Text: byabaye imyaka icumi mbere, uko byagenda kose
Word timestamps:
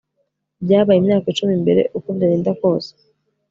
byabaye 0.63 0.97
imyaka 0.99 1.25
icumi 1.29 1.53
mbere, 1.63 1.81
uko 1.97 2.07
byagenda 2.15 2.51
kose 2.59 2.91